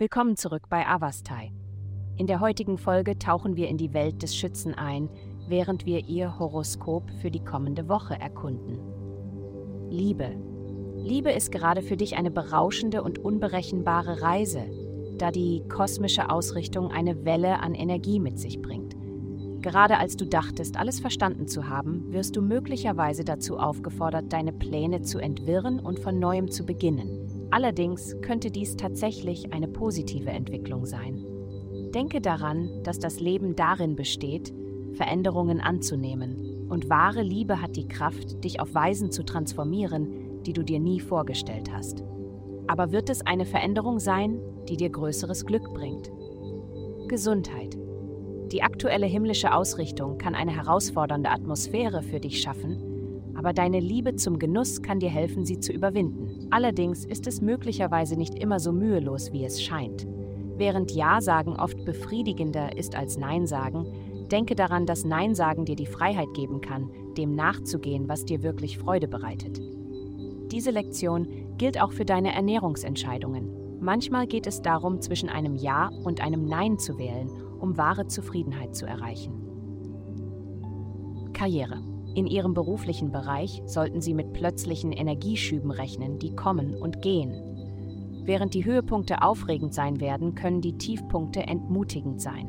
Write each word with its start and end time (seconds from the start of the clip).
Willkommen 0.00 0.34
zurück 0.34 0.70
bei 0.70 0.86
Avastai. 0.86 1.52
In 2.16 2.26
der 2.26 2.40
heutigen 2.40 2.78
Folge 2.78 3.18
tauchen 3.18 3.56
wir 3.56 3.68
in 3.68 3.76
die 3.76 3.92
Welt 3.92 4.22
des 4.22 4.34
Schützen 4.34 4.72
ein, 4.72 5.10
während 5.46 5.84
wir 5.84 6.08
ihr 6.08 6.38
Horoskop 6.38 7.10
für 7.20 7.30
die 7.30 7.44
kommende 7.44 7.86
Woche 7.86 8.18
erkunden. 8.18 8.78
Liebe. 9.90 10.30
Liebe 10.96 11.30
ist 11.30 11.52
gerade 11.52 11.82
für 11.82 11.98
dich 11.98 12.16
eine 12.16 12.30
berauschende 12.30 13.02
und 13.02 13.18
unberechenbare 13.18 14.22
Reise, 14.22 14.64
da 15.18 15.30
die 15.30 15.64
kosmische 15.68 16.30
Ausrichtung 16.30 16.90
eine 16.90 17.26
Welle 17.26 17.58
an 17.58 17.74
Energie 17.74 18.20
mit 18.20 18.38
sich 18.38 18.62
bringt. 18.62 18.96
Gerade 19.60 19.98
als 19.98 20.16
du 20.16 20.24
dachtest, 20.24 20.78
alles 20.78 20.98
verstanden 20.98 21.46
zu 21.46 21.68
haben, 21.68 22.10
wirst 22.10 22.36
du 22.36 22.40
möglicherweise 22.40 23.22
dazu 23.22 23.58
aufgefordert, 23.58 24.32
deine 24.32 24.54
Pläne 24.54 25.02
zu 25.02 25.18
entwirren 25.18 25.78
und 25.78 25.98
von 25.98 26.18
neuem 26.18 26.50
zu 26.50 26.64
beginnen. 26.64 27.29
Allerdings 27.50 28.16
könnte 28.20 28.50
dies 28.50 28.76
tatsächlich 28.76 29.52
eine 29.52 29.68
positive 29.68 30.30
Entwicklung 30.30 30.86
sein. 30.86 31.24
Denke 31.94 32.20
daran, 32.20 32.82
dass 32.84 32.98
das 32.98 33.20
Leben 33.20 33.56
darin 33.56 33.96
besteht, 33.96 34.52
Veränderungen 34.92 35.60
anzunehmen, 35.60 36.66
und 36.68 36.88
wahre 36.88 37.22
Liebe 37.22 37.60
hat 37.60 37.74
die 37.74 37.88
Kraft, 37.88 38.44
dich 38.44 38.60
auf 38.60 38.74
Weisen 38.74 39.10
zu 39.10 39.24
transformieren, 39.24 40.42
die 40.44 40.52
du 40.52 40.62
dir 40.62 40.78
nie 40.78 41.00
vorgestellt 41.00 41.72
hast. 41.72 42.04
Aber 42.68 42.92
wird 42.92 43.10
es 43.10 43.26
eine 43.26 43.44
Veränderung 43.44 43.98
sein, 43.98 44.40
die 44.68 44.76
dir 44.76 44.90
größeres 44.90 45.44
Glück 45.46 45.74
bringt? 45.74 46.12
Gesundheit. 47.08 47.76
Die 48.52 48.62
aktuelle 48.62 49.06
himmlische 49.06 49.52
Ausrichtung 49.52 50.18
kann 50.18 50.36
eine 50.36 50.54
herausfordernde 50.54 51.30
Atmosphäre 51.30 52.02
für 52.02 52.20
dich 52.20 52.40
schaffen, 52.40 52.89
aber 53.40 53.54
deine 53.54 53.80
Liebe 53.80 54.16
zum 54.16 54.38
Genuss 54.38 54.82
kann 54.82 55.00
dir 55.00 55.08
helfen, 55.08 55.46
sie 55.46 55.58
zu 55.58 55.72
überwinden. 55.72 56.46
Allerdings 56.50 57.06
ist 57.06 57.26
es 57.26 57.40
möglicherweise 57.40 58.14
nicht 58.14 58.34
immer 58.34 58.60
so 58.60 58.70
mühelos, 58.70 59.32
wie 59.32 59.46
es 59.46 59.62
scheint. 59.62 60.06
Während 60.58 60.90
Ja 60.92 61.22
sagen 61.22 61.56
oft 61.58 61.86
befriedigender 61.86 62.76
ist 62.76 62.94
als 62.94 63.16
Nein 63.16 63.46
sagen, 63.46 63.86
denke 64.30 64.54
daran, 64.54 64.84
dass 64.84 65.06
Nein 65.06 65.34
sagen 65.34 65.64
dir 65.64 65.74
die 65.74 65.86
Freiheit 65.86 66.34
geben 66.34 66.60
kann, 66.60 66.90
dem 67.16 67.34
nachzugehen, 67.34 68.10
was 68.10 68.26
dir 68.26 68.42
wirklich 68.42 68.76
Freude 68.76 69.08
bereitet. 69.08 69.58
Diese 70.52 70.70
Lektion 70.70 71.26
gilt 71.56 71.80
auch 71.80 71.92
für 71.92 72.04
deine 72.04 72.34
Ernährungsentscheidungen. 72.34 73.80
Manchmal 73.80 74.26
geht 74.26 74.46
es 74.46 74.60
darum, 74.60 75.00
zwischen 75.00 75.30
einem 75.30 75.56
Ja 75.56 75.88
und 76.04 76.20
einem 76.20 76.44
Nein 76.44 76.78
zu 76.78 76.98
wählen, 76.98 77.30
um 77.58 77.78
wahre 77.78 78.06
Zufriedenheit 78.06 78.76
zu 78.76 78.84
erreichen. 78.84 79.32
Karriere. 81.32 81.89
In 82.14 82.26
Ihrem 82.26 82.54
beruflichen 82.54 83.12
Bereich 83.12 83.62
sollten 83.66 84.00
Sie 84.00 84.14
mit 84.14 84.32
plötzlichen 84.32 84.92
Energieschüben 84.92 85.70
rechnen, 85.70 86.18
die 86.18 86.34
kommen 86.34 86.74
und 86.74 87.02
gehen. 87.02 87.34
Während 88.24 88.54
die 88.54 88.64
Höhepunkte 88.64 89.22
aufregend 89.22 89.74
sein 89.74 90.00
werden, 90.00 90.34
können 90.34 90.60
die 90.60 90.76
Tiefpunkte 90.76 91.46
entmutigend 91.46 92.20
sein. 92.20 92.48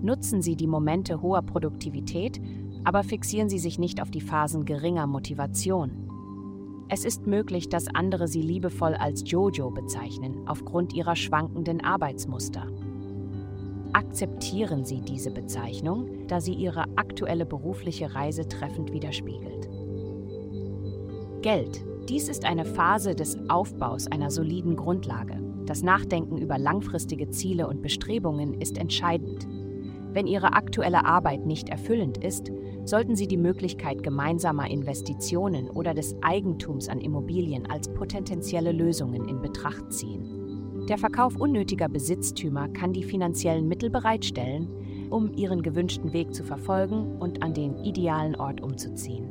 Nutzen 0.00 0.42
Sie 0.42 0.56
die 0.56 0.66
Momente 0.66 1.22
hoher 1.22 1.42
Produktivität, 1.42 2.40
aber 2.84 3.02
fixieren 3.02 3.48
Sie 3.48 3.58
sich 3.58 3.78
nicht 3.78 4.00
auf 4.00 4.10
die 4.10 4.20
Phasen 4.20 4.64
geringer 4.64 5.06
Motivation. 5.06 6.04
Es 6.88 7.04
ist 7.04 7.26
möglich, 7.26 7.68
dass 7.68 7.92
andere 7.92 8.28
Sie 8.28 8.42
liebevoll 8.42 8.94
als 8.94 9.28
Jojo 9.28 9.70
bezeichnen, 9.70 10.46
aufgrund 10.46 10.92
ihrer 10.92 11.16
schwankenden 11.16 11.82
Arbeitsmuster. 11.82 12.66
Akzeptieren 13.94 14.84
Sie 14.84 15.00
diese 15.02 15.30
Bezeichnung, 15.30 16.26
da 16.26 16.40
sie 16.40 16.52
Ihre 16.52 16.86
aktuelle 16.96 17.46
berufliche 17.46 18.12
Reise 18.12 18.48
treffend 18.48 18.92
widerspiegelt. 18.92 19.68
Geld. 21.42 21.84
Dies 22.08 22.28
ist 22.28 22.44
eine 22.44 22.64
Phase 22.64 23.14
des 23.14 23.38
Aufbaus 23.48 24.08
einer 24.10 24.32
soliden 24.32 24.74
Grundlage. 24.74 25.40
Das 25.64 25.84
Nachdenken 25.84 26.38
über 26.38 26.58
langfristige 26.58 27.30
Ziele 27.30 27.68
und 27.68 27.82
Bestrebungen 27.82 28.60
ist 28.60 28.78
entscheidend. 28.78 29.46
Wenn 30.12 30.26
Ihre 30.26 30.54
aktuelle 30.54 31.04
Arbeit 31.04 31.46
nicht 31.46 31.68
erfüllend 31.68 32.18
ist, 32.18 32.50
sollten 32.84 33.14
Sie 33.14 33.28
die 33.28 33.36
Möglichkeit 33.36 34.02
gemeinsamer 34.02 34.68
Investitionen 34.68 35.70
oder 35.70 35.94
des 35.94 36.16
Eigentums 36.20 36.88
an 36.88 37.00
Immobilien 37.00 37.70
als 37.70 37.88
potenzielle 37.94 38.72
Lösungen 38.72 39.28
in 39.28 39.40
Betracht 39.40 39.92
ziehen. 39.92 40.33
Der 40.88 40.98
Verkauf 40.98 41.36
unnötiger 41.36 41.88
Besitztümer 41.88 42.68
kann 42.68 42.92
die 42.92 43.04
finanziellen 43.04 43.66
Mittel 43.66 43.88
bereitstellen, 43.88 44.68
um 45.08 45.32
ihren 45.32 45.62
gewünschten 45.62 46.12
Weg 46.12 46.34
zu 46.34 46.44
verfolgen 46.44 47.16
und 47.20 47.42
an 47.42 47.54
den 47.54 47.78
idealen 47.78 48.36
Ort 48.36 48.60
umzuziehen. 48.60 49.26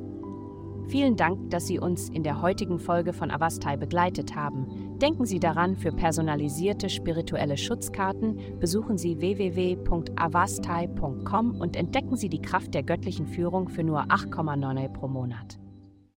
Vielen 0.87 1.15
Dank, 1.15 1.51
dass 1.51 1.67
Sie 1.67 1.77
uns 1.79 2.09
in 2.09 2.23
der 2.23 2.41
heutigen 2.41 2.79
Folge 2.79 3.13
von 3.13 3.29
Avastai 3.29 3.77
begleitet 3.77 4.35
haben. 4.35 4.97
Denken 4.97 5.25
Sie 5.25 5.39
daran, 5.39 5.75
für 5.75 5.91
personalisierte 5.91 6.89
spirituelle 6.89 7.57
Schutzkarten 7.57 8.39
besuchen 8.59 8.97
Sie 8.97 9.19
www.avastai.com 9.19 11.61
und 11.61 11.75
entdecken 11.75 12.15
Sie 12.15 12.29
die 12.29 12.41
Kraft 12.41 12.73
der 12.73 12.81
göttlichen 12.83 13.27
Führung 13.27 13.69
für 13.69 13.83
nur 13.83 14.05
8,9 14.05 14.89
pro 14.89 15.07
Monat. 15.07 15.59